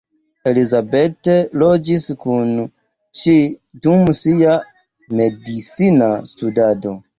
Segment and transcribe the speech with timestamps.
[0.51, 1.29] Elizabeth
[1.63, 2.55] loĝis kun
[3.25, 3.37] ŝi
[3.85, 4.57] dum sia
[5.23, 6.99] medicina studado.